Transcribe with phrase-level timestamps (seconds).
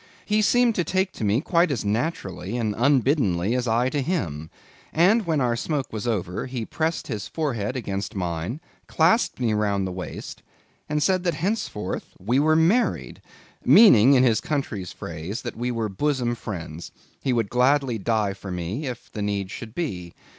[0.25, 4.49] He seemed to take to me quite as naturally and unbiddenly as I to him;
[4.91, 9.85] and when our smoke was over, he pressed his forehead against mine, clasped me round
[9.85, 10.41] the waist,
[10.89, 13.21] and said that henceforth we were married;
[13.63, 16.91] meaning, in his country's phrase, that we were bosom friends;
[17.21, 20.15] he would gladly die for me, if need should be.